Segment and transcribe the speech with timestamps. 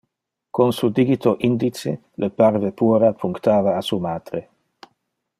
[0.49, 1.91] Con su digito indice,
[2.21, 4.41] le parve puera punctava a su matre.